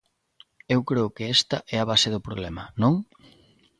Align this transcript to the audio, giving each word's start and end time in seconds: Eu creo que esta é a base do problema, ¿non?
Eu 0.73 0.79
creo 0.89 1.07
que 1.15 1.23
esta 1.37 1.57
é 1.75 1.77
a 1.79 1.87
base 1.91 2.09
do 2.11 2.23
problema, 2.27 2.63
¿non? 2.81 2.93